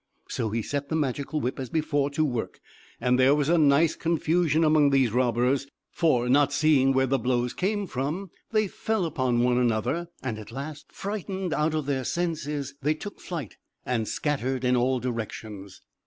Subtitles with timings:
[0.27, 2.59] So he set the Magical Whip, as before, to work;
[2.99, 7.53] and there was a nice confusion among these robbers, for not seeing where the blows
[7.53, 12.73] came from they fell upon one another; and at last, frightened out of their senses,
[12.81, 15.81] they took flight, and scattered in all directions.